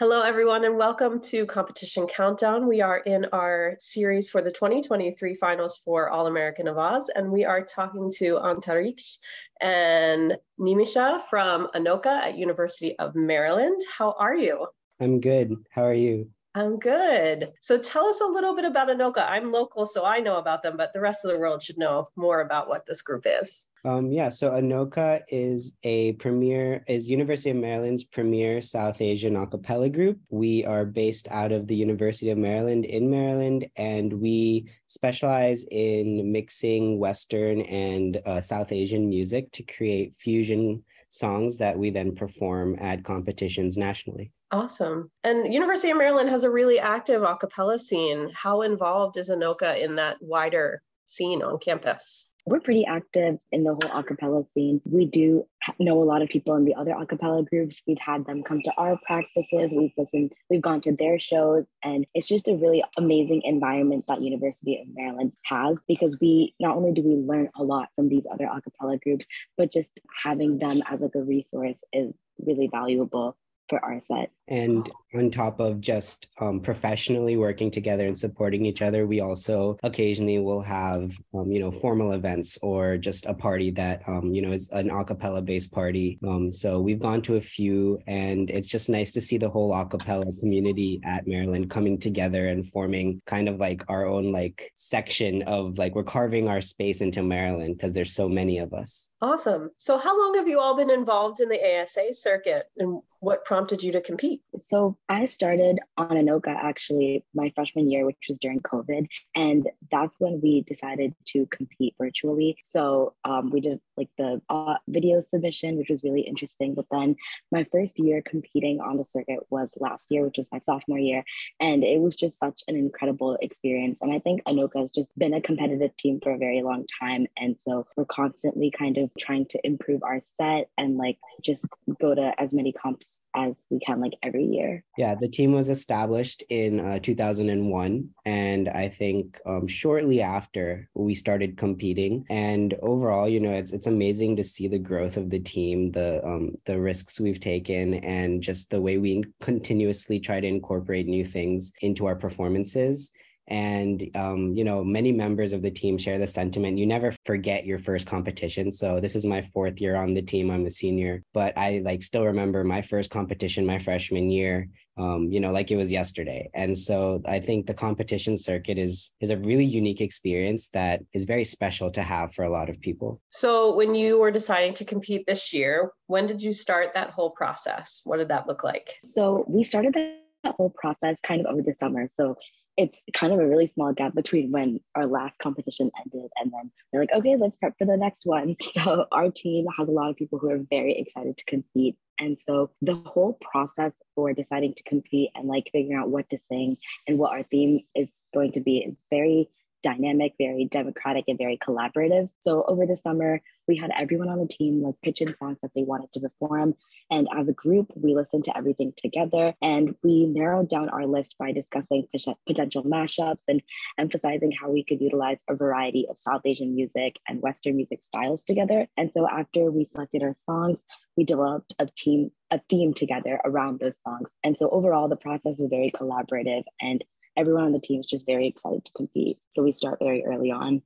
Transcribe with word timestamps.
Hello, 0.00 0.22
everyone, 0.22 0.64
and 0.64 0.76
welcome 0.76 1.20
to 1.20 1.46
Competition 1.46 2.08
Countdown. 2.08 2.66
We 2.66 2.80
are 2.80 2.98
in 2.98 3.26
our 3.26 3.76
series 3.78 4.28
for 4.28 4.42
the 4.42 4.50
2023 4.50 5.36
finals 5.36 5.76
for 5.84 6.10
All 6.10 6.26
American 6.26 6.66
Awaaz, 6.66 7.04
and 7.14 7.30
we 7.30 7.44
are 7.44 7.62
talking 7.62 8.10
to 8.16 8.38
Antariksh 8.38 9.18
and 9.60 10.36
Nimisha 10.58 11.22
from 11.30 11.68
Anokha 11.76 12.06
at 12.06 12.36
University 12.36 12.98
of 12.98 13.14
Maryland. 13.14 13.80
How 13.96 14.16
are 14.18 14.34
you? 14.34 14.66
I'm 14.98 15.20
good. 15.20 15.54
How 15.70 15.84
are 15.84 15.94
you? 15.94 16.28
I'm 16.56 16.78
good. 16.78 17.52
So 17.60 17.78
tell 17.78 18.06
us 18.06 18.20
a 18.20 18.26
little 18.26 18.54
bit 18.54 18.64
about 18.64 18.88
Anokha. 18.88 19.28
I'm 19.28 19.50
local, 19.50 19.86
so 19.86 20.04
I 20.04 20.20
know 20.20 20.38
about 20.38 20.62
them, 20.62 20.76
but 20.76 20.92
the 20.92 21.00
rest 21.00 21.24
of 21.24 21.32
the 21.32 21.38
world 21.38 21.60
should 21.60 21.78
know 21.78 22.10
more 22.14 22.42
about 22.42 22.68
what 22.68 22.86
this 22.86 23.02
group 23.02 23.24
is. 23.26 23.66
Um, 23.84 24.12
yeah, 24.12 24.28
so 24.28 24.52
Anokha 24.52 25.22
is 25.28 25.76
a 25.82 26.12
premier, 26.12 26.84
is 26.86 27.10
University 27.10 27.50
of 27.50 27.56
Maryland's 27.56 28.04
premier 28.04 28.62
South 28.62 29.00
Asian 29.00 29.34
a 29.36 29.46
cappella 29.46 29.88
group. 29.88 30.20
We 30.30 30.64
are 30.64 30.84
based 30.84 31.26
out 31.30 31.50
of 31.50 31.66
the 31.66 31.74
University 31.74 32.30
of 32.30 32.38
Maryland 32.38 32.84
in 32.84 33.10
Maryland, 33.10 33.66
and 33.76 34.12
we 34.12 34.70
specialize 34.86 35.66
in 35.72 36.30
mixing 36.32 37.00
Western 37.00 37.62
and 37.62 38.22
uh, 38.24 38.40
South 38.40 38.70
Asian 38.70 39.08
music 39.08 39.50
to 39.52 39.64
create 39.64 40.14
fusion 40.14 40.84
songs 41.14 41.58
that 41.58 41.78
we 41.78 41.90
then 41.90 42.14
perform 42.14 42.76
at 42.80 43.04
competitions 43.04 43.76
nationally. 43.78 44.32
Awesome. 44.50 45.10
And 45.22 45.52
University 45.52 45.90
of 45.90 45.98
Maryland 45.98 46.28
has 46.28 46.42
a 46.42 46.50
really 46.50 46.80
active 46.80 47.22
a 47.22 47.36
cappella 47.36 47.78
scene. 47.78 48.30
How 48.34 48.62
involved 48.62 49.16
is 49.16 49.30
Anokha 49.30 49.80
in 49.80 49.96
that 49.96 50.16
wider 50.20 50.82
scene 51.06 51.42
on 51.42 51.58
campus? 51.58 52.30
We're 52.46 52.60
pretty 52.60 52.84
active 52.84 53.36
in 53.52 53.62
the 53.64 53.74
whole 53.74 53.98
a 53.98 54.02
cappella 54.02 54.44
scene. 54.44 54.80
We 54.84 55.06
do 55.06 55.46
know 55.78 56.02
a 56.02 56.04
lot 56.04 56.22
of 56.22 56.28
people 56.28 56.56
in 56.56 56.64
the 56.64 56.74
other 56.74 56.92
a 56.92 57.06
cappella 57.06 57.42
groups. 57.42 57.82
We've 57.86 57.98
had 57.98 58.26
them 58.26 58.42
come 58.42 58.62
to 58.62 58.72
our 58.76 58.98
practices. 59.06 59.72
We've 59.72 59.92
listened, 59.96 60.32
we've 60.50 60.62
gone 60.62 60.80
to 60.82 60.92
their 60.92 61.18
shows, 61.18 61.64
and 61.82 62.06
it's 62.14 62.28
just 62.28 62.48
a 62.48 62.54
really 62.54 62.84
amazing 62.96 63.42
environment 63.44 64.04
that 64.08 64.22
University 64.22 64.80
of 64.80 64.86
Maryland 64.94 65.32
has 65.44 65.78
because 65.88 66.16
we 66.20 66.54
not 66.60 66.76
only 66.76 66.92
do 66.92 67.02
we 67.02 67.16
learn 67.16 67.50
a 67.56 67.62
lot 67.62 67.88
from 67.96 68.08
these 68.08 68.24
other 68.32 68.46
a 68.46 68.60
cappella 68.60 68.98
groups, 68.98 69.26
but 69.56 69.72
just 69.72 70.00
having 70.22 70.58
them 70.58 70.82
as 70.90 71.00
like 71.00 71.14
a 71.14 71.22
resource 71.22 71.82
is 71.92 72.12
really 72.38 72.68
valuable 72.70 73.36
for 73.74 73.84
our 73.84 74.00
set. 74.00 74.30
And 74.46 74.90
on 75.14 75.30
top 75.30 75.58
of 75.58 75.80
just 75.80 76.28
um, 76.38 76.60
professionally 76.60 77.36
working 77.36 77.70
together 77.70 78.06
and 78.06 78.18
supporting 78.18 78.66
each 78.66 78.82
other, 78.82 79.06
we 79.06 79.20
also 79.20 79.78
occasionally 79.82 80.38
will 80.38 80.60
have, 80.60 81.16
um, 81.34 81.50
you 81.50 81.60
know, 81.60 81.70
formal 81.70 82.12
events 82.12 82.58
or 82.62 82.98
just 82.98 83.24
a 83.24 83.32
party 83.32 83.70
that, 83.72 84.06
um, 84.06 84.34
you 84.34 84.42
know, 84.42 84.52
is 84.52 84.68
an 84.70 84.90
acapella 84.90 85.42
based 85.42 85.72
party. 85.72 86.18
Um, 86.28 86.52
so 86.52 86.78
we've 86.78 86.98
gone 86.98 87.22
to 87.22 87.36
a 87.36 87.40
few, 87.40 87.98
and 88.06 88.50
it's 88.50 88.68
just 88.68 88.90
nice 88.90 89.12
to 89.12 89.20
see 89.22 89.38
the 89.38 89.48
whole 89.48 89.72
acapella 89.72 90.38
community 90.40 91.00
at 91.04 91.26
Maryland 91.26 91.70
coming 91.70 91.98
together 91.98 92.48
and 92.48 92.70
forming 92.70 93.22
kind 93.26 93.48
of 93.48 93.58
like 93.58 93.82
our 93.88 94.06
own 94.06 94.30
like 94.30 94.70
section 94.74 95.42
of 95.42 95.78
like 95.78 95.94
we're 95.94 96.04
carving 96.04 96.48
our 96.48 96.60
space 96.60 97.00
into 97.00 97.22
Maryland 97.22 97.76
because 97.76 97.94
there's 97.94 98.14
so 98.14 98.28
many 98.28 98.58
of 98.58 98.74
us. 98.74 99.10
Awesome. 99.22 99.70
So 99.78 99.96
how 99.96 100.18
long 100.18 100.34
have 100.34 100.48
you 100.48 100.60
all 100.60 100.76
been 100.76 100.90
involved 100.90 101.40
in 101.40 101.48
the 101.48 101.80
ASA 101.80 102.12
circuit, 102.12 102.64
and 102.76 103.00
what 103.24 103.44
prompted 103.46 103.82
you 103.82 103.90
to 103.90 104.00
compete? 104.02 104.42
So 104.58 104.98
I 105.08 105.24
started 105.24 105.78
on 105.96 106.10
Anokha 106.10 106.54
actually 106.54 107.24
my 107.34 107.50
freshman 107.54 107.90
year, 107.90 108.04
which 108.04 108.18
was 108.28 108.38
during 108.38 108.60
COVID. 108.60 109.06
And 109.34 109.68
that's 109.90 110.16
when 110.18 110.40
we 110.42 110.62
decided 110.62 111.14
to 111.28 111.46
compete 111.46 111.94
virtually. 111.98 112.58
So 112.62 113.14
um, 113.24 113.50
we 113.50 113.60
did 113.60 113.80
like 113.96 114.10
the 114.18 114.42
uh, 114.50 114.74
video 114.88 115.22
submission, 115.22 115.76
which 115.78 115.88
was 115.88 116.04
really 116.04 116.20
interesting. 116.20 116.74
But 116.74 116.84
then 116.90 117.16
my 117.50 117.64
first 117.72 117.98
year 117.98 118.22
competing 118.22 118.80
on 118.80 118.98
the 118.98 119.06
circuit 119.06 119.40
was 119.48 119.72
last 119.78 120.06
year, 120.10 120.24
which 120.24 120.36
was 120.36 120.48
my 120.52 120.58
sophomore 120.58 120.98
year. 120.98 121.24
And 121.60 121.82
it 121.82 122.00
was 122.00 122.16
just 122.16 122.38
such 122.38 122.62
an 122.68 122.76
incredible 122.76 123.38
experience. 123.40 124.00
And 124.02 124.12
I 124.12 124.18
think 124.18 124.44
Anokha 124.44 124.82
has 124.82 124.90
just 124.90 125.08
been 125.16 125.32
a 125.32 125.40
competitive 125.40 125.96
team 125.96 126.20
for 126.22 126.32
a 126.32 126.38
very 126.38 126.62
long 126.62 126.84
time. 127.00 127.26
And 127.38 127.56
so 127.58 127.86
we're 127.96 128.04
constantly 128.04 128.70
kind 128.70 128.98
of 128.98 129.10
trying 129.18 129.46
to 129.46 129.60
improve 129.64 130.02
our 130.02 130.20
set 130.20 130.68
and 130.76 130.98
like 130.98 131.18
just 131.42 131.66
go 132.00 132.14
to 132.14 132.32
as 132.38 132.52
many 132.52 132.72
comps 132.72 133.13
as 133.34 133.66
we 133.70 133.78
can 133.80 134.00
like 134.00 134.12
every 134.22 134.44
year. 134.44 134.84
Yeah, 134.96 135.14
the 135.14 135.28
team 135.28 135.52
was 135.52 135.68
established 135.68 136.42
in 136.48 136.80
uh, 136.80 136.98
2001. 137.00 138.08
And 138.24 138.68
I 138.68 138.88
think 138.88 139.40
um, 139.46 139.66
shortly 139.66 140.22
after 140.22 140.88
we 140.94 141.14
started 141.14 141.56
competing. 141.56 142.24
And 142.30 142.74
overall, 142.82 143.28
you 143.28 143.40
know, 143.40 143.52
it's, 143.52 143.72
it's 143.72 143.86
amazing 143.86 144.36
to 144.36 144.44
see 144.44 144.68
the 144.68 144.78
growth 144.78 145.16
of 145.16 145.30
the 145.30 145.40
team, 145.40 145.90
the, 145.92 146.24
um, 146.24 146.52
the 146.64 146.80
risks 146.80 147.20
we've 147.20 147.40
taken, 147.40 147.94
and 147.94 148.42
just 148.42 148.70
the 148.70 148.80
way 148.80 148.98
we 148.98 149.24
continuously 149.40 150.20
try 150.20 150.40
to 150.40 150.46
incorporate 150.46 151.06
new 151.06 151.24
things 151.24 151.72
into 151.80 152.06
our 152.06 152.16
performances 152.16 153.12
and 153.48 154.08
um, 154.14 154.54
you 154.54 154.64
know 154.64 154.82
many 154.82 155.12
members 155.12 155.52
of 155.52 155.62
the 155.62 155.70
team 155.70 155.98
share 155.98 156.18
the 156.18 156.26
sentiment 156.26 156.78
you 156.78 156.86
never 156.86 157.14
forget 157.26 157.66
your 157.66 157.78
first 157.78 158.06
competition. 158.06 158.72
So 158.72 159.00
this 159.00 159.14
is 159.14 159.26
my 159.26 159.42
fourth 159.52 159.80
year 159.80 159.96
on 159.96 160.14
the 160.14 160.22
team 160.22 160.50
i'm 160.50 160.66
a 160.66 160.70
senior 160.70 161.22
but 161.32 161.56
i 161.56 161.82
like 161.84 162.02
still 162.02 162.24
remember 162.24 162.64
my 162.64 162.82
first 162.82 163.10
competition 163.10 163.66
my 163.66 163.78
freshman 163.78 164.30
year 164.30 164.68
um, 164.96 165.30
you 165.30 165.40
know 165.40 165.50
like 165.50 165.70
it 165.70 165.76
was 165.76 165.90
yesterday. 165.90 166.48
And 166.54 166.76
so 166.76 167.22
i 167.26 167.38
think 167.38 167.66
the 167.66 167.74
competition 167.74 168.36
circuit 168.36 168.78
is 168.78 169.12
is 169.20 169.30
a 169.30 169.36
really 169.36 169.64
unique 169.64 170.00
experience 170.00 170.68
that 170.70 171.00
is 171.12 171.24
very 171.24 171.44
special 171.44 171.90
to 171.90 172.02
have 172.02 172.34
for 172.34 172.44
a 172.44 172.50
lot 172.50 172.70
of 172.70 172.80
people. 172.80 173.20
So 173.28 173.74
when 173.74 173.94
you 173.94 174.18
were 174.18 174.30
deciding 174.30 174.74
to 174.74 174.84
compete 174.84 175.26
this 175.26 175.52
year 175.52 175.92
when 176.06 176.26
did 176.26 176.42
you 176.42 176.52
start 176.52 176.94
that 176.94 177.10
whole 177.10 177.30
process? 177.30 178.02
What 178.04 178.18
did 178.18 178.28
that 178.28 178.46
look 178.46 178.62
like? 178.62 178.98
So 179.04 179.44
we 179.48 179.64
started 179.64 179.94
that 179.94 180.54
whole 180.56 180.70
process 180.70 181.20
kind 181.20 181.40
of 181.40 181.46
over 181.46 181.62
the 181.62 181.74
summer. 181.74 182.08
So 182.14 182.36
it's 182.76 183.02
kind 183.12 183.32
of 183.32 183.38
a 183.38 183.46
really 183.46 183.66
small 183.66 183.92
gap 183.92 184.14
between 184.14 184.50
when 184.50 184.80
our 184.94 185.06
last 185.06 185.38
competition 185.38 185.90
ended 186.00 186.30
and 186.36 186.52
then 186.52 186.72
they're 186.90 187.02
like, 187.02 187.12
okay, 187.14 187.36
let's 187.36 187.56
prep 187.56 187.74
for 187.78 187.86
the 187.86 187.96
next 187.96 188.22
one. 188.24 188.56
So 188.74 189.06
our 189.12 189.30
team 189.30 189.66
has 189.78 189.88
a 189.88 189.92
lot 189.92 190.10
of 190.10 190.16
people 190.16 190.38
who 190.38 190.50
are 190.50 190.58
very 190.68 190.98
excited 190.98 191.36
to 191.36 191.44
compete. 191.44 191.96
And 192.18 192.38
so 192.38 192.70
the 192.82 192.96
whole 192.96 193.38
process 193.40 193.94
for 194.14 194.32
deciding 194.32 194.74
to 194.74 194.82
compete 194.82 195.30
and 195.34 195.46
like 195.46 195.68
figuring 195.72 195.96
out 195.96 196.10
what 196.10 196.28
to 196.30 196.38
sing 196.50 196.76
and 197.06 197.18
what 197.18 197.32
our 197.32 197.44
theme 197.44 197.80
is 197.94 198.10
going 198.34 198.52
to 198.52 198.60
be 198.60 198.78
is 198.78 198.96
very 199.10 199.48
dynamic, 199.84 200.32
very 200.38 200.64
democratic, 200.64 201.26
and 201.28 201.38
very 201.38 201.58
collaborative. 201.58 202.30
So 202.40 202.64
over 202.66 202.86
the 202.86 202.96
summer, 202.96 203.40
we 203.68 203.76
had 203.76 203.90
everyone 203.96 204.28
on 204.28 204.40
the 204.40 204.48
team 204.48 204.82
like 204.82 204.94
pitch 205.02 205.20
in 205.20 205.34
songs 205.38 205.58
that 205.62 205.72
they 205.74 205.82
wanted 205.82 206.12
to 206.14 206.20
perform. 206.20 206.74
And 207.10 207.28
as 207.36 207.48
a 207.48 207.52
group, 207.52 207.92
we 207.94 208.14
listened 208.14 208.44
to 208.44 208.56
everything 208.56 208.94
together 208.96 209.54
and 209.62 209.94
we 210.02 210.26
narrowed 210.26 210.70
down 210.70 210.88
our 210.88 211.06
list 211.06 211.36
by 211.38 211.52
discussing 211.52 212.08
potential 212.46 212.82
mashups 212.82 213.44
and 213.46 213.62
emphasizing 213.98 214.52
how 214.52 214.70
we 214.70 214.84
could 214.84 215.00
utilize 215.00 215.38
a 215.48 215.54
variety 215.54 216.06
of 216.08 216.18
South 216.18 216.42
Asian 216.44 216.74
music 216.74 217.20
and 217.28 217.42
Western 217.42 217.76
music 217.76 218.02
styles 218.04 218.42
together. 218.42 218.86
And 218.96 219.12
so 219.12 219.28
after 219.28 219.70
we 219.70 219.88
selected 219.92 220.22
our 220.22 220.34
songs, 220.34 220.78
we 221.16 221.24
developed 221.24 221.74
a 221.78 221.86
team 221.96 222.30
a 222.50 222.60
theme 222.70 222.94
together 222.94 223.40
around 223.44 223.80
those 223.80 223.94
songs. 224.06 224.30
And 224.44 224.56
so 224.56 224.68
overall 224.70 225.08
the 225.08 225.16
process 225.16 225.58
is 225.58 225.68
very 225.68 225.90
collaborative 225.90 226.62
and 226.80 227.04
everyone 227.36 227.64
on 227.64 227.72
the 227.72 227.80
team 227.80 228.00
is 228.00 228.06
just 228.06 228.26
very 228.26 228.46
excited 228.46 228.84
to 228.84 228.92
compete. 228.92 229.38
So 229.50 229.62
we 229.62 229.72
start 229.72 229.98
very 230.00 230.24
early 230.24 230.50
on. 230.50 230.82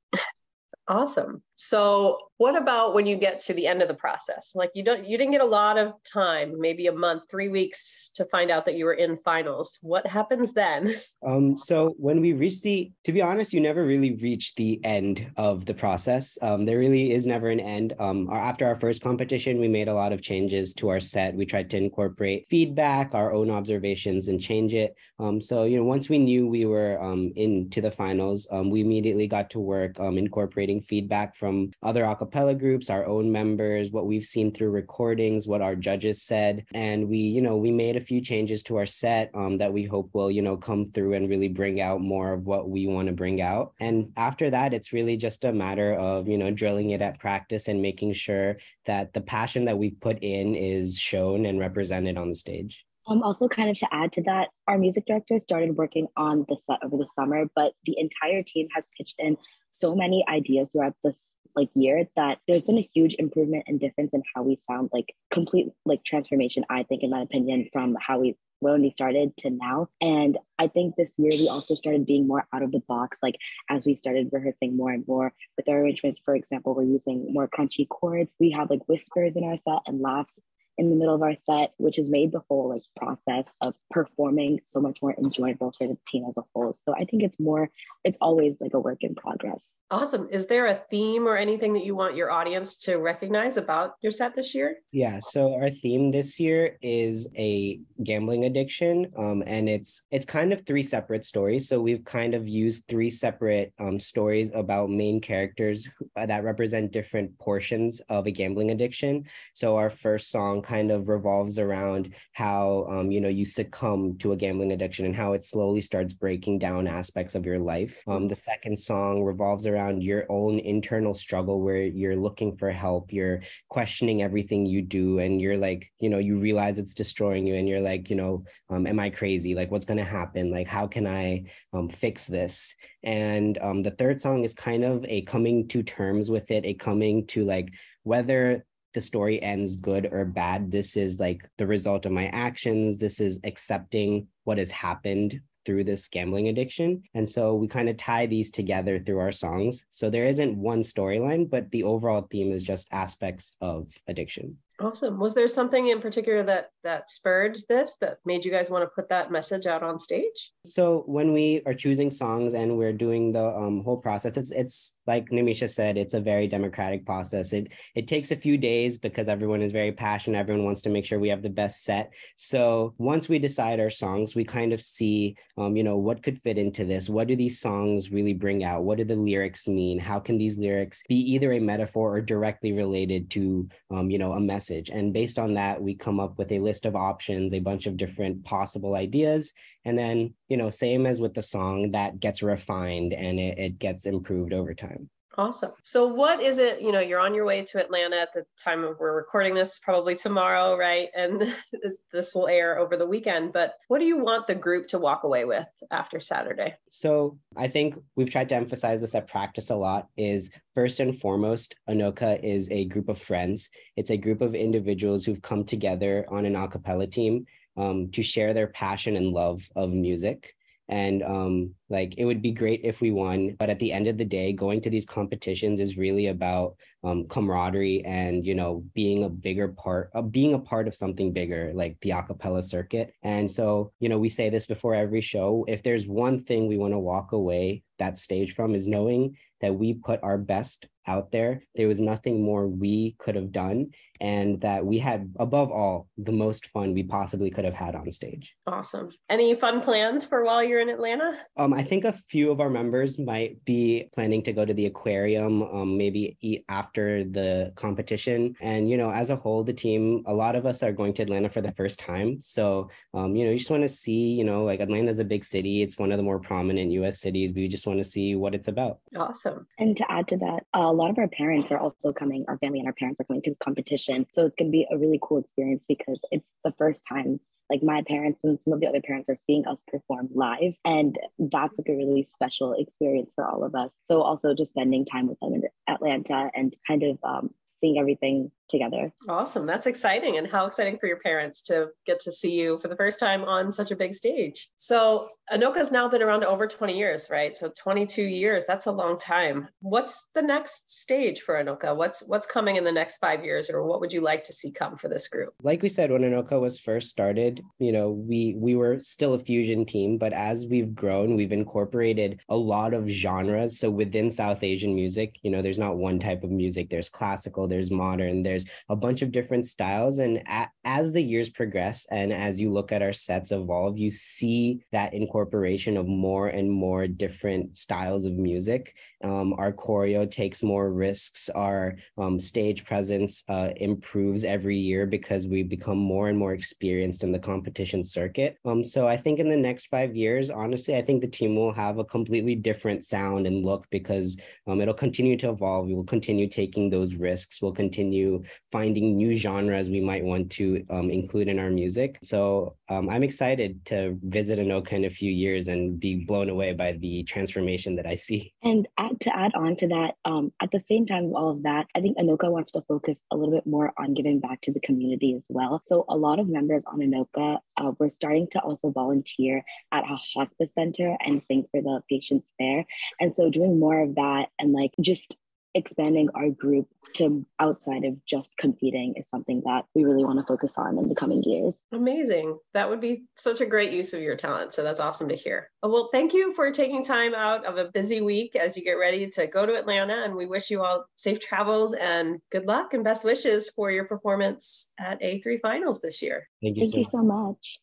Awesome. 0.88 1.42
So, 1.60 2.18
what 2.36 2.56
about 2.56 2.94
when 2.94 3.04
you 3.04 3.16
get 3.16 3.40
to 3.40 3.52
the 3.52 3.66
end 3.66 3.82
of 3.82 3.88
the 3.88 3.94
process? 3.94 4.52
Like 4.54 4.70
you 4.74 4.84
don't 4.84 5.04
you 5.04 5.18
didn't 5.18 5.32
get 5.32 5.40
a 5.40 5.44
lot 5.44 5.76
of 5.76 5.92
time, 6.04 6.54
maybe 6.58 6.86
a 6.86 6.92
month, 6.92 7.24
3 7.28 7.48
weeks 7.48 8.10
to 8.14 8.24
find 8.26 8.52
out 8.52 8.64
that 8.66 8.76
you 8.76 8.84
were 8.84 8.94
in 8.94 9.16
finals. 9.16 9.76
What 9.82 10.06
happens 10.06 10.52
then? 10.52 10.94
Um 11.26 11.56
so 11.56 11.96
when 11.98 12.20
we 12.20 12.32
reach 12.32 12.62
the 12.62 12.92
to 13.02 13.10
be 13.12 13.20
honest, 13.20 13.52
you 13.52 13.60
never 13.60 13.84
really 13.84 14.14
reach 14.14 14.54
the 14.54 14.80
end 14.84 15.26
of 15.36 15.66
the 15.66 15.74
process. 15.74 16.38
Um 16.40 16.64
there 16.64 16.78
really 16.78 17.10
is 17.10 17.26
never 17.26 17.48
an 17.48 17.58
end. 17.58 17.92
Um 17.98 18.30
after 18.32 18.64
our 18.64 18.76
first 18.76 19.02
competition, 19.02 19.58
we 19.58 19.66
made 19.66 19.88
a 19.88 19.94
lot 19.94 20.12
of 20.12 20.22
changes 20.22 20.74
to 20.74 20.90
our 20.90 21.00
set. 21.00 21.34
We 21.34 21.44
tried 21.44 21.70
to 21.70 21.76
incorporate 21.76 22.46
feedback, 22.46 23.14
our 23.14 23.32
own 23.32 23.50
observations 23.50 24.28
and 24.28 24.40
change 24.40 24.74
it. 24.74 24.94
Um 25.18 25.40
so 25.40 25.64
you 25.64 25.76
know, 25.78 25.84
once 25.84 26.08
we 26.08 26.18
knew 26.18 26.46
we 26.46 26.66
were 26.66 27.02
um 27.02 27.32
into 27.34 27.80
the 27.80 27.90
finals, 27.90 28.46
um 28.52 28.70
we 28.70 28.80
immediately 28.80 29.26
got 29.26 29.50
to 29.50 29.58
work 29.58 29.98
um 29.98 30.18
incorporating 30.18 30.80
feedback 30.80 31.34
from 31.34 31.47
from 31.48 31.70
other 31.82 32.02
acapella 32.02 32.58
groups, 32.58 32.90
our 32.90 33.06
own 33.06 33.32
members, 33.32 33.90
what 33.90 34.06
we've 34.06 34.24
seen 34.24 34.52
through 34.52 34.68
recordings, 34.68 35.48
what 35.48 35.62
our 35.62 35.74
judges 35.74 36.22
said. 36.22 36.66
And 36.74 37.08
we, 37.08 37.16
you 37.16 37.40
know, 37.40 37.56
we 37.56 37.70
made 37.70 37.96
a 37.96 38.02
few 38.02 38.20
changes 38.20 38.62
to 38.64 38.76
our 38.76 38.84
set 38.84 39.30
um, 39.32 39.56
that 39.56 39.72
we 39.72 39.84
hope 39.84 40.10
will, 40.12 40.30
you 40.30 40.42
know, 40.42 40.58
come 40.58 40.92
through 40.92 41.14
and 41.14 41.26
really 41.26 41.48
bring 41.48 41.80
out 41.80 42.02
more 42.02 42.34
of 42.34 42.44
what 42.44 42.68
we 42.68 42.86
want 42.86 43.06
to 43.06 43.14
bring 43.14 43.40
out. 43.40 43.72
And 43.80 44.12
after 44.18 44.50
that, 44.50 44.74
it's 44.74 44.92
really 44.92 45.16
just 45.16 45.44
a 45.44 45.52
matter 45.52 45.94
of, 45.94 46.28
you 46.28 46.36
know, 46.36 46.50
drilling 46.50 46.90
it 46.90 47.00
at 47.00 47.18
practice 47.18 47.68
and 47.68 47.80
making 47.80 48.12
sure 48.12 48.58
that 48.84 49.14
the 49.14 49.22
passion 49.22 49.64
that 49.64 49.78
we 49.78 49.92
put 49.92 50.18
in 50.18 50.54
is 50.54 50.98
shown 50.98 51.46
and 51.46 51.58
represented 51.58 52.18
on 52.18 52.28
the 52.28 52.34
stage. 52.34 52.84
Um, 53.06 53.22
also, 53.22 53.48
kind 53.48 53.70
of 53.70 53.76
to 53.78 53.88
add 53.90 54.12
to 54.12 54.22
that, 54.24 54.48
our 54.66 54.76
music 54.76 55.06
director 55.06 55.38
started 55.38 55.78
working 55.78 56.08
on 56.18 56.44
the 56.46 56.58
set 56.60 56.80
over 56.84 56.98
the 56.98 57.06
summer, 57.18 57.46
but 57.56 57.72
the 57.86 57.96
entire 57.98 58.42
team 58.42 58.68
has 58.74 58.86
pitched 58.98 59.14
in 59.18 59.38
so 59.70 59.94
many 59.94 60.24
ideas 60.28 60.68
throughout 60.72 60.94
this 61.04 61.30
like 61.56 61.68
year 61.74 62.06
that 62.16 62.38
there's 62.46 62.62
been 62.62 62.78
a 62.78 62.90
huge 62.94 63.14
improvement 63.18 63.64
and 63.66 63.80
difference 63.80 64.10
in 64.12 64.22
how 64.34 64.42
we 64.42 64.56
sound 64.56 64.90
like 64.92 65.14
complete 65.30 65.68
like 65.84 66.04
transformation 66.04 66.64
i 66.70 66.82
think 66.82 67.02
in 67.02 67.10
my 67.10 67.20
opinion 67.20 67.68
from 67.72 67.96
how 68.00 68.18
we 68.18 68.36
when 68.60 68.82
we 68.82 68.90
started 68.90 69.36
to 69.38 69.50
now. 69.50 69.88
And 70.00 70.38
I 70.58 70.68
think 70.68 70.96
this 70.96 71.14
year 71.18 71.30
we 71.32 71.48
also 71.48 71.74
started 71.74 72.06
being 72.06 72.26
more 72.26 72.46
out 72.52 72.62
of 72.62 72.72
the 72.72 72.80
box. 72.80 73.18
Like 73.22 73.36
as 73.70 73.86
we 73.86 73.94
started 73.94 74.28
rehearsing 74.32 74.76
more 74.76 74.90
and 74.90 75.06
more 75.06 75.32
with 75.56 75.68
our 75.68 75.80
arrangements, 75.80 76.20
for 76.24 76.34
example, 76.34 76.74
we're 76.74 76.82
using 76.84 77.32
more 77.32 77.48
crunchy 77.48 77.88
chords. 77.88 78.32
We 78.40 78.50
have 78.52 78.70
like 78.70 78.88
whispers 78.88 79.36
in 79.36 79.44
our 79.44 79.56
set 79.56 79.82
and 79.86 80.00
laughs 80.00 80.40
in 80.78 80.90
the 80.90 80.96
middle 80.96 81.14
of 81.14 81.22
our 81.22 81.34
set, 81.34 81.72
which 81.76 81.96
has 81.96 82.08
made 82.08 82.32
the 82.32 82.42
whole 82.48 82.68
like 82.70 82.82
process 82.96 83.44
of 83.60 83.74
performing 83.90 84.60
so 84.64 84.80
much 84.80 84.98
more 85.02 85.14
enjoyable 85.18 85.72
for 85.72 85.86
the 85.86 85.98
team 86.06 86.24
as 86.28 86.36
a 86.36 86.42
whole. 86.54 86.72
So 86.74 86.94
I 86.94 87.04
think 87.04 87.22
it's 87.22 87.38
more, 87.40 87.70
it's 88.04 88.16
always 88.20 88.56
like 88.60 88.74
a 88.74 88.80
work 88.80 88.98
in 89.02 89.14
progress. 89.14 89.70
Awesome. 89.90 90.28
Is 90.30 90.46
there 90.46 90.66
a 90.66 90.74
theme 90.74 91.26
or 91.26 91.36
anything 91.36 91.72
that 91.72 91.84
you 91.84 91.94
want 91.94 92.14
your 92.14 92.30
audience 92.30 92.76
to 92.80 92.96
recognize 92.96 93.56
about 93.56 93.94
your 94.02 94.12
set 94.12 94.34
this 94.34 94.54
year? 94.54 94.76
Yeah. 94.92 95.18
So 95.18 95.54
our 95.54 95.70
theme 95.70 96.10
this 96.10 96.38
year 96.38 96.76
is 96.82 97.28
a 97.36 97.80
gambling 98.02 98.44
addiction, 98.44 99.10
um, 99.16 99.42
and 99.46 99.66
it's 99.66 100.02
it's 100.10 100.26
kind 100.26 100.52
of 100.52 100.66
three 100.66 100.82
separate 100.82 101.24
stories. 101.24 101.66
So 101.68 101.80
we've 101.80 102.04
kind 102.04 102.34
of 102.34 102.46
used 102.46 102.84
three 102.86 103.08
separate 103.08 103.72
um, 103.78 103.98
stories 103.98 104.50
about 104.54 104.90
main 104.90 105.22
characters 105.22 105.88
that 106.16 106.44
represent 106.44 106.92
different 106.92 107.36
portions 107.38 108.00
of 108.10 108.26
a 108.26 108.30
gambling 108.30 108.70
addiction. 108.70 109.24
So 109.54 109.76
our 109.76 109.88
first 109.88 110.30
song 110.30 110.60
kind 110.68 110.90
of 110.90 111.08
revolves 111.08 111.58
around 111.58 112.14
how 112.32 112.86
um, 112.90 113.10
you 113.10 113.20
know 113.22 113.28
you 113.28 113.46
succumb 113.46 114.18
to 114.18 114.32
a 114.32 114.36
gambling 114.36 114.72
addiction 114.72 115.06
and 115.06 115.16
how 115.16 115.32
it 115.32 115.42
slowly 115.42 115.80
starts 115.80 116.12
breaking 116.12 116.58
down 116.58 116.86
aspects 116.86 117.34
of 117.34 117.46
your 117.46 117.58
life. 117.58 118.02
Um, 118.06 118.28
the 118.28 118.34
second 118.34 118.78
song 118.78 119.22
revolves 119.22 119.66
around 119.66 120.02
your 120.02 120.26
own 120.28 120.58
internal 120.58 121.14
struggle 121.14 121.62
where 121.62 121.82
you're 121.82 122.16
looking 122.16 122.54
for 122.58 122.70
help, 122.70 123.12
you're 123.12 123.40
questioning 123.70 124.20
everything 124.20 124.66
you 124.66 124.82
do, 124.82 125.20
and 125.20 125.40
you're 125.40 125.56
like, 125.56 125.90
you 126.00 126.10
know, 126.10 126.18
you 126.18 126.38
realize 126.38 126.78
it's 126.78 126.94
destroying 126.94 127.46
you, 127.46 127.54
and 127.54 127.66
you're 127.66 127.80
like, 127.92 128.10
you 128.10 128.16
know, 128.16 128.44
um, 128.68 128.86
am 128.86 129.00
I 129.00 129.08
crazy? 129.08 129.54
Like, 129.54 129.70
what's 129.70 129.86
gonna 129.86 130.04
happen? 130.04 130.50
Like, 130.50 130.68
how 130.68 130.86
can 130.86 131.06
I 131.06 131.44
um, 131.72 131.88
fix 131.88 132.26
this? 132.26 132.76
And 133.02 133.56
um, 133.62 133.82
the 133.82 133.92
third 133.92 134.20
song 134.20 134.44
is 134.44 134.52
kind 134.52 134.84
of 134.84 135.04
a 135.08 135.22
coming 135.22 135.66
to 135.68 135.82
terms 135.82 136.30
with 136.30 136.50
it, 136.50 136.66
a 136.66 136.74
coming 136.74 137.26
to 137.28 137.44
like 137.44 137.72
whether 138.02 138.66
the 138.98 139.02
story 139.02 139.40
ends 139.40 139.76
good 139.76 140.12
or 140.12 140.24
bad. 140.24 140.72
This 140.72 140.96
is 140.96 141.20
like 141.20 141.48
the 141.56 141.68
result 141.68 142.04
of 142.04 142.10
my 142.10 142.26
actions. 142.26 142.98
This 142.98 143.20
is 143.20 143.38
accepting 143.44 144.26
what 144.42 144.58
has 144.58 144.72
happened 144.72 145.40
through 145.64 145.84
this 145.84 146.08
gambling 146.08 146.48
addiction. 146.48 147.04
And 147.14 147.30
so 147.30 147.54
we 147.54 147.68
kind 147.68 147.88
of 147.88 147.96
tie 147.96 148.26
these 148.26 148.50
together 148.50 148.98
through 148.98 149.20
our 149.20 149.30
songs. 149.30 149.86
So 149.92 150.10
there 150.10 150.26
isn't 150.26 150.58
one 150.58 150.80
storyline, 150.80 151.48
but 151.48 151.70
the 151.70 151.84
overall 151.84 152.26
theme 152.28 152.50
is 152.50 152.64
just 152.64 152.88
aspects 152.90 153.56
of 153.60 153.86
addiction. 154.08 154.56
Awesome. 154.80 155.18
Was 155.18 155.34
there 155.34 155.48
something 155.48 155.88
in 155.88 156.00
particular 156.00 156.44
that 156.44 156.70
that 156.84 157.10
spurred 157.10 157.58
this 157.68 157.96
that 157.96 158.18
made 158.24 158.44
you 158.44 158.52
guys 158.52 158.70
want 158.70 158.82
to 158.82 158.94
put 158.94 159.08
that 159.08 159.32
message 159.32 159.66
out 159.66 159.82
on 159.82 159.98
stage? 159.98 160.52
So 160.64 161.02
when 161.06 161.32
we 161.32 161.62
are 161.66 161.74
choosing 161.74 162.12
songs 162.12 162.54
and 162.54 162.78
we're 162.78 162.92
doing 162.92 163.32
the 163.32 163.44
um, 163.44 163.82
whole 163.82 163.96
process, 163.96 164.36
it's 164.36 164.52
it's 164.52 164.92
like 165.08 165.30
Nimisha 165.30 165.68
said, 165.68 165.96
it's 165.96 166.14
a 166.14 166.20
very 166.20 166.46
democratic 166.46 167.04
process. 167.04 167.52
It 167.52 167.72
it 167.96 168.06
takes 168.06 168.30
a 168.30 168.36
few 168.36 168.56
days 168.56 168.98
because 168.98 169.26
everyone 169.26 169.62
is 169.62 169.72
very 169.72 169.90
passionate. 169.90 170.38
Everyone 170.38 170.64
wants 170.64 170.82
to 170.82 170.90
make 170.90 171.04
sure 171.04 171.18
we 171.18 171.30
have 171.30 171.42
the 171.42 171.48
best 171.48 171.82
set. 171.82 172.12
So 172.36 172.94
once 172.98 173.28
we 173.28 173.40
decide 173.40 173.80
our 173.80 173.90
songs, 173.90 174.36
we 174.36 174.44
kind 174.44 174.72
of 174.72 174.80
see, 174.80 175.36
um, 175.56 175.74
you 175.76 175.82
know, 175.82 175.96
what 175.96 176.22
could 176.22 176.40
fit 176.42 176.56
into 176.56 176.84
this. 176.84 177.08
What 177.08 177.26
do 177.26 177.34
these 177.34 177.58
songs 177.60 178.12
really 178.12 178.34
bring 178.34 178.62
out? 178.62 178.84
What 178.84 178.98
do 178.98 179.04
the 179.04 179.16
lyrics 179.16 179.66
mean? 179.66 179.98
How 179.98 180.20
can 180.20 180.38
these 180.38 180.56
lyrics 180.56 181.02
be 181.08 181.16
either 181.16 181.52
a 181.52 181.58
metaphor 181.58 182.14
or 182.14 182.20
directly 182.20 182.72
related 182.72 183.28
to, 183.32 183.68
um, 183.90 184.08
you 184.08 184.18
know, 184.18 184.34
a 184.34 184.40
message? 184.40 184.67
Message. 184.68 184.90
And 184.90 185.12
based 185.12 185.38
on 185.38 185.54
that, 185.54 185.80
we 185.80 185.94
come 185.94 186.20
up 186.20 186.38
with 186.38 186.52
a 186.52 186.58
list 186.58 186.86
of 186.86 186.96
options, 186.96 187.54
a 187.54 187.60
bunch 187.60 187.86
of 187.86 187.96
different 187.96 188.44
possible 188.44 188.94
ideas. 188.94 189.52
And 189.84 189.98
then, 189.98 190.34
you 190.48 190.56
know, 190.56 190.70
same 190.70 191.06
as 191.06 191.20
with 191.20 191.34
the 191.34 191.42
song, 191.42 191.92
that 191.92 192.20
gets 192.20 192.42
refined 192.42 193.12
and 193.14 193.38
it, 193.38 193.58
it 193.58 193.78
gets 193.78 194.06
improved 194.06 194.52
over 194.52 194.74
time. 194.74 195.08
Awesome. 195.38 195.70
So, 195.84 196.04
what 196.04 196.42
is 196.42 196.58
it? 196.58 196.82
You 196.82 196.90
know, 196.90 196.98
you're 196.98 197.20
on 197.20 197.32
your 197.32 197.44
way 197.44 197.62
to 197.62 197.80
Atlanta 197.80 198.16
at 198.16 198.34
the 198.34 198.44
time 198.58 198.82
of 198.82 198.98
we're 198.98 199.14
recording 199.14 199.54
this, 199.54 199.78
probably 199.78 200.16
tomorrow, 200.16 200.76
right? 200.76 201.10
And 201.14 201.54
this 202.12 202.34
will 202.34 202.48
air 202.48 202.76
over 202.76 202.96
the 202.96 203.06
weekend. 203.06 203.52
But 203.52 203.74
what 203.86 204.00
do 204.00 204.04
you 204.04 204.18
want 204.18 204.48
the 204.48 204.56
group 204.56 204.88
to 204.88 204.98
walk 204.98 205.22
away 205.22 205.44
with 205.44 205.68
after 205.92 206.18
Saturday? 206.18 206.74
So, 206.90 207.38
I 207.56 207.68
think 207.68 207.94
we've 208.16 208.28
tried 208.28 208.48
to 208.48 208.56
emphasize 208.56 209.00
this 209.00 209.14
at 209.14 209.28
practice 209.28 209.70
a 209.70 209.76
lot. 209.76 210.08
Is 210.16 210.50
first 210.74 210.98
and 210.98 211.16
foremost, 211.16 211.76
Anokha 211.88 212.42
is 212.42 212.68
a 212.72 212.86
group 212.86 213.08
of 213.08 213.22
friends. 213.22 213.70
It's 213.94 214.10
a 214.10 214.16
group 214.16 214.40
of 214.40 214.56
individuals 214.56 215.24
who've 215.24 215.40
come 215.40 215.62
together 215.64 216.26
on 216.28 216.46
an 216.46 216.56
a 216.56 216.66
cappella 216.66 217.06
team 217.06 217.46
um, 217.76 218.10
to 218.10 218.24
share 218.24 218.54
their 218.54 218.66
passion 218.66 219.14
and 219.14 219.28
love 219.28 219.62
of 219.76 219.90
music 219.90 220.56
and 220.88 221.22
um, 221.22 221.74
like 221.88 222.14
it 222.16 222.24
would 222.24 222.42
be 222.42 222.52
great 222.52 222.80
if 222.84 223.00
we 223.00 223.10
won 223.10 223.54
but 223.58 223.70
at 223.70 223.78
the 223.78 223.92
end 223.92 224.06
of 224.06 224.16
the 224.16 224.24
day 224.24 224.52
going 224.52 224.80
to 224.80 224.90
these 224.90 225.06
competitions 225.06 225.80
is 225.80 225.98
really 225.98 226.28
about 226.28 226.76
um, 227.04 227.26
camaraderie 227.28 228.04
and 228.04 228.44
you 228.44 228.54
know 228.54 228.84
being 228.94 229.24
a 229.24 229.28
bigger 229.28 229.68
part 229.68 230.10
of 230.14 230.32
being 230.32 230.54
a 230.54 230.58
part 230.58 230.88
of 230.88 230.94
something 230.94 231.32
bigger 231.32 231.72
like 231.74 231.96
the 232.00 232.10
acapella 232.10 232.62
circuit. 232.62 233.14
And 233.22 233.50
so 233.50 233.92
you 234.00 234.08
know 234.08 234.18
we 234.18 234.28
say 234.28 234.50
this 234.50 234.66
before 234.66 234.94
every 234.94 235.20
show 235.20 235.64
if 235.68 235.82
there's 235.82 236.06
one 236.06 236.40
thing 236.40 236.66
we 236.66 236.78
want 236.78 236.94
to 236.94 236.98
walk 236.98 237.32
away 237.32 237.82
that 237.98 238.18
stage 238.18 238.54
from 238.54 238.74
is 238.74 238.88
knowing 238.88 239.36
that 239.60 239.74
we 239.74 239.94
put 239.94 240.20
our 240.22 240.38
best 240.38 240.86
out 241.08 241.32
there. 241.32 241.62
There 241.74 241.88
was 241.88 242.00
nothing 242.00 242.42
more 242.42 242.68
we 242.68 243.16
could 243.18 243.34
have 243.34 243.50
done, 243.50 243.90
and 244.20 244.60
that 244.60 244.84
we 244.84 244.98
had, 244.98 245.32
above 245.38 245.70
all, 245.72 246.08
the 246.18 246.32
most 246.32 246.66
fun 246.68 246.94
we 246.94 247.02
possibly 247.02 247.50
could 247.50 247.64
have 247.64 247.74
had 247.74 247.94
on 247.94 248.12
stage. 248.12 248.54
Awesome. 248.66 249.10
Any 249.28 249.54
fun 249.54 249.80
plans 249.80 250.26
for 250.26 250.44
while 250.44 250.62
you're 250.62 250.80
in 250.80 250.90
Atlanta? 250.90 251.38
Um, 251.56 251.72
I 251.72 251.82
think 251.82 252.04
a 252.04 252.18
few 252.28 252.50
of 252.50 252.60
our 252.60 252.70
members 252.70 253.18
might 253.18 253.64
be 253.64 254.08
planning 254.14 254.42
to 254.42 254.52
go 254.52 254.64
to 254.64 254.74
the 254.74 254.86
aquarium, 254.86 255.62
um, 255.62 255.96
maybe 255.96 256.36
eat 256.40 256.64
after 256.68 257.24
the 257.24 257.72
competition. 257.76 258.54
And, 258.60 258.90
you 258.90 258.96
know, 258.96 259.10
as 259.10 259.30
a 259.30 259.36
whole, 259.36 259.64
the 259.64 259.72
team, 259.72 260.22
a 260.26 260.34
lot 260.34 260.56
of 260.56 260.66
us 260.66 260.82
are 260.82 260.92
going 260.92 261.14
to 261.14 261.22
Atlanta 261.22 261.48
for 261.48 261.60
the 261.62 261.72
first 261.72 261.98
time. 261.98 262.42
So, 262.42 262.90
um, 263.14 263.34
you 263.34 263.44
know, 263.44 263.52
you 263.52 263.58
just 263.58 263.70
want 263.70 263.84
to 263.84 263.88
see, 263.88 264.32
you 264.32 264.44
know, 264.44 264.64
like 264.64 264.80
Atlanta's 264.80 265.20
a 265.20 265.24
big 265.24 265.44
city. 265.44 265.82
It's 265.82 265.98
one 265.98 266.12
of 266.12 266.18
the 266.18 266.22
more 266.22 266.40
prominent 266.40 266.90
US 266.92 267.20
cities. 267.20 267.52
We 267.54 267.68
just 267.68 267.86
want 267.86 267.98
to 267.98 268.04
see 268.04 268.34
what 268.34 268.54
it's 268.54 268.68
about. 268.68 268.98
Awesome. 269.16 269.66
And 269.78 269.96
to 269.96 270.10
add 270.10 270.28
to 270.28 270.36
that, 270.38 270.64
a 270.74 270.92
lot 270.98 271.10
of 271.10 271.18
our 271.18 271.28
parents 271.28 271.72
are 271.72 271.78
also 271.78 272.12
coming, 272.12 272.44
our 272.48 272.58
family 272.58 272.80
and 272.80 272.88
our 272.88 272.94
parents 272.94 273.20
are 273.20 273.24
coming 273.24 273.42
to 273.42 273.50
this 273.50 273.58
competition. 273.62 274.26
So 274.30 274.44
it's 274.44 274.56
going 274.56 274.68
to 274.68 274.72
be 274.72 274.86
a 274.90 274.98
really 274.98 275.18
cool 275.22 275.38
experience 275.38 275.84
because 275.88 276.18
it's 276.30 276.50
the 276.64 276.72
first 276.78 277.02
time 277.08 277.40
like 277.70 277.82
my 277.82 278.02
parents 278.06 278.44
and 278.44 278.60
some 278.62 278.72
of 278.72 278.80
the 278.80 278.86
other 278.86 279.00
parents 279.00 279.28
are 279.28 279.36
seeing 279.40 279.66
us 279.66 279.82
perform 279.88 280.28
live 280.32 280.74
and 280.84 281.18
that's 281.38 281.78
like 281.78 281.88
a 281.88 281.96
really 281.96 282.28
special 282.34 282.74
experience 282.78 283.30
for 283.34 283.46
all 283.46 283.64
of 283.64 283.74
us 283.74 283.94
so 284.02 284.22
also 284.22 284.54
just 284.54 284.70
spending 284.70 285.04
time 285.04 285.28
with 285.28 285.38
them 285.40 285.54
in 285.54 285.62
atlanta 285.88 286.50
and 286.54 286.74
kind 286.86 287.02
of 287.02 287.18
um, 287.22 287.50
seeing 287.80 287.98
everything 287.98 288.50
together. 288.68 289.12
Awesome. 289.28 289.66
That's 289.66 289.86
exciting. 289.86 290.36
And 290.36 290.46
how 290.46 290.66
exciting 290.66 290.98
for 290.98 291.06
your 291.06 291.18
parents 291.18 291.62
to 291.62 291.88
get 292.06 292.20
to 292.20 292.30
see 292.30 292.52
you 292.52 292.78
for 292.78 292.88
the 292.88 292.96
first 292.96 293.18
time 293.18 293.44
on 293.44 293.72
such 293.72 293.90
a 293.90 293.96
big 293.96 294.14
stage. 294.14 294.68
So, 294.76 295.28
Anokha's 295.50 295.90
now 295.90 296.08
been 296.08 296.22
around 296.22 296.44
over 296.44 296.66
20 296.66 296.96
years, 296.96 297.28
right? 297.30 297.56
So 297.56 297.72
22 297.74 298.22
years, 298.22 298.66
that's 298.66 298.84
a 298.84 298.92
long 298.92 299.18
time. 299.18 299.68
What's 299.80 300.28
the 300.34 300.42
next 300.42 301.00
stage 301.00 301.40
for 301.40 301.54
Anokha? 301.54 301.96
What's 301.96 302.22
what's 302.26 302.46
coming 302.46 302.76
in 302.76 302.84
the 302.84 302.92
next 302.92 303.16
5 303.16 303.44
years 303.44 303.70
or 303.70 303.82
what 303.84 304.00
would 304.00 304.12
you 304.12 304.20
like 304.20 304.44
to 304.44 304.52
see 304.52 304.70
come 304.70 304.96
for 304.96 305.08
this 305.08 305.26
group? 305.28 305.54
Like 305.62 305.80
we 305.80 305.88
said 305.88 306.10
when 306.10 306.20
Anokha 306.20 306.60
was 306.60 306.78
first 306.78 307.08
started, 307.08 307.62
you 307.78 307.92
know, 307.92 308.10
we 308.10 308.54
we 308.58 308.74
were 308.74 309.00
still 309.00 309.32
a 309.32 309.38
fusion 309.38 309.86
team, 309.86 310.18
but 310.18 310.34
as 310.34 310.66
we've 310.66 310.94
grown, 310.94 311.34
we've 311.34 311.52
incorporated 311.52 312.40
a 312.50 312.56
lot 312.56 312.92
of 312.92 313.08
genres. 313.08 313.78
So 313.78 313.90
within 313.90 314.30
South 314.30 314.62
Asian 314.62 314.94
music, 314.94 315.36
you 315.42 315.50
know, 315.50 315.62
there's 315.62 315.77
not 315.78 315.96
one 315.96 316.18
type 316.18 316.44
of 316.44 316.50
music. 316.50 316.90
There's 316.90 317.08
classical, 317.08 317.66
there's 317.68 317.90
modern, 317.90 318.42
there's 318.42 318.64
a 318.88 318.96
bunch 318.96 319.22
of 319.22 319.32
different 319.32 319.66
styles. 319.66 320.18
And 320.18 320.42
as 320.84 321.12
the 321.12 321.22
years 321.22 321.50
progress 321.50 322.06
and 322.10 322.32
as 322.32 322.60
you 322.60 322.72
look 322.72 322.92
at 322.92 323.02
our 323.02 323.12
sets 323.12 323.52
evolve, 323.52 323.98
you 323.98 324.10
see 324.10 324.80
that 324.92 325.14
incorporation 325.14 325.96
of 325.96 326.06
more 326.06 326.48
and 326.48 326.70
more 326.70 327.06
different 327.06 327.76
styles 327.76 328.24
of 328.24 328.34
music. 328.34 328.94
Um, 329.22 329.54
our 329.54 329.72
choreo 329.72 330.30
takes 330.30 330.62
more 330.62 330.92
risks. 330.92 331.48
Our 331.48 331.96
um, 332.16 332.38
stage 332.38 332.84
presence 332.84 333.44
uh, 333.48 333.70
improves 333.76 334.44
every 334.44 334.76
year 334.76 335.06
because 335.06 335.46
we 335.46 335.62
become 335.62 335.98
more 335.98 336.28
and 336.28 336.38
more 336.38 336.54
experienced 336.54 337.24
in 337.24 337.32
the 337.32 337.38
competition 337.38 338.02
circuit. 338.04 338.56
Um, 338.64 338.82
so 338.82 339.06
I 339.06 339.16
think 339.16 339.38
in 339.38 339.48
the 339.48 339.56
next 339.56 339.86
five 339.86 340.16
years, 340.16 340.50
honestly, 340.50 340.96
I 340.96 341.02
think 341.02 341.20
the 341.20 341.28
team 341.28 341.56
will 341.56 341.72
have 341.72 341.98
a 341.98 342.04
completely 342.04 342.54
different 342.54 343.04
sound 343.04 343.46
and 343.46 343.64
look 343.64 343.86
because 343.90 344.38
um, 344.66 344.80
it'll 344.80 344.94
continue 344.94 345.36
to 345.38 345.50
evolve. 345.50 345.67
We 345.84 345.94
will 345.94 346.04
continue 346.04 346.48
taking 346.48 346.90
those 346.90 347.14
risks. 347.14 347.60
We'll 347.60 347.72
continue 347.72 348.42
finding 348.72 349.16
new 349.16 349.32
genres 349.34 349.88
we 349.88 350.00
might 350.00 350.24
want 350.24 350.50
to 350.52 350.84
um, 350.90 351.10
include 351.10 351.48
in 351.48 351.58
our 351.58 351.70
music. 351.70 352.18
So 352.22 352.76
um, 352.88 353.08
I'm 353.08 353.22
excited 353.22 353.84
to 353.86 354.18
visit 354.22 354.58
Anokha 354.58 354.92
in 354.92 355.04
a 355.04 355.10
few 355.10 355.30
years 355.30 355.68
and 355.68 355.98
be 355.98 356.24
blown 356.24 356.48
away 356.48 356.72
by 356.72 356.92
the 356.92 357.22
transformation 357.24 357.96
that 357.96 358.06
I 358.06 358.14
see. 358.14 358.54
And 358.62 358.86
to 359.20 359.36
add 359.36 359.54
on 359.54 359.76
to 359.76 359.88
that, 359.88 360.14
um, 360.24 360.52
at 360.62 360.70
the 360.70 360.80
same 360.80 361.06
time 361.06 361.32
all 361.34 361.50
of 361.50 361.62
that, 361.64 361.86
I 361.94 362.00
think 362.00 362.18
Anokha 362.18 362.50
wants 362.50 362.72
to 362.72 362.82
focus 362.82 363.22
a 363.30 363.36
little 363.36 363.54
bit 363.54 363.66
more 363.66 363.92
on 363.98 364.14
giving 364.14 364.40
back 364.40 364.60
to 364.62 364.72
the 364.72 364.80
community 364.80 365.34
as 365.36 365.42
well. 365.48 365.82
So 365.84 366.04
a 366.08 366.16
lot 366.16 366.38
of 366.38 366.48
members 366.48 366.84
on 366.86 367.00
Anokha, 367.00 367.58
uh, 367.76 367.92
we're 367.98 368.10
starting 368.10 368.48
to 368.52 368.60
also 368.60 368.90
volunteer 368.90 369.64
at 369.92 370.04
a 370.04 370.18
hospice 370.34 370.72
center 370.74 371.16
and 371.24 371.42
sing 371.42 371.66
for 371.70 371.82
the 371.82 372.00
patients 372.08 372.48
there. 372.58 372.84
And 373.20 373.34
so 373.34 373.50
doing 373.50 373.78
more 373.78 374.00
of 374.02 374.14
that 374.16 374.48
and 374.58 374.72
like 374.72 374.92
just 375.00 375.36
expanding 375.78 376.28
our 376.34 376.50
group 376.50 376.88
to 377.14 377.46
outside 377.58 378.04
of 378.04 378.14
just 378.26 378.50
competing 378.58 379.14
is 379.16 379.24
something 379.30 379.62
that 379.64 379.84
we 379.94 380.04
really 380.04 380.24
want 380.24 380.38
to 380.38 380.44
focus 380.44 380.74
on 380.76 380.98
in 380.98 381.08
the 381.08 381.14
coming 381.14 381.42
years. 381.42 381.80
Amazing. 381.92 382.58
That 382.74 382.90
would 382.90 383.00
be 383.00 383.24
such 383.36 383.60
a 383.60 383.66
great 383.66 383.92
use 383.92 384.12
of 384.12 384.20
your 384.20 384.36
talent. 384.36 384.74
So 384.74 384.82
that's 384.82 385.00
awesome 385.00 385.28
to 385.28 385.36
hear. 385.36 385.70
Well, 385.82 386.08
thank 386.12 386.34
you 386.34 386.52
for 386.54 386.70
taking 386.70 387.02
time 387.02 387.34
out 387.34 387.64
of 387.64 387.78
a 387.78 387.90
busy 387.90 388.20
week 388.20 388.56
as 388.56 388.76
you 388.76 388.84
get 388.84 388.94
ready 388.94 389.28
to 389.28 389.46
go 389.46 389.64
to 389.64 389.76
Atlanta. 389.76 390.24
And 390.24 390.34
we 390.34 390.46
wish 390.46 390.70
you 390.70 390.82
all 390.82 391.06
safe 391.16 391.40
travels 391.40 391.94
and 391.94 392.40
good 392.50 392.66
luck 392.66 392.92
and 392.92 393.04
best 393.04 393.24
wishes 393.24 393.70
for 393.70 393.90
your 393.90 394.04
performance 394.04 394.88
at 394.98 395.22
A3 395.22 395.60
finals 395.62 396.00
this 396.00 396.20
year. 396.20 396.48
Thank 396.60 396.76
you, 396.76 396.82
thank 396.82 396.92
so, 396.92 396.98
you 396.98 397.04
much. 397.04 397.10
so 397.10 397.22
much. 397.22 397.76